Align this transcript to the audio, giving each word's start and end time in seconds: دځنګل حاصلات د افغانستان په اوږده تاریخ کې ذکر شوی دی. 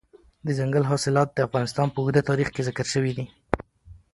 دځنګل 0.45 0.83
حاصلات 0.91 1.29
د 1.33 1.39
افغانستان 1.47 1.87
په 1.91 1.97
اوږده 1.99 2.21
تاریخ 2.29 2.47
کې 2.55 2.65
ذکر 2.67 2.85
شوی 2.93 3.11
دی. 3.17 3.25